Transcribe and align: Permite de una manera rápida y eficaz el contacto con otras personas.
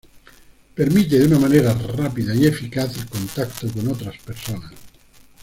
Permite 0.73 1.19
de 1.19 1.27
una 1.27 1.37
manera 1.37 1.75
rápida 1.75 2.33
y 2.33 2.47
eficaz 2.47 2.97
el 2.97 3.05
contacto 3.05 3.71
con 3.71 3.87
otras 3.87 4.17
personas. 4.23 4.73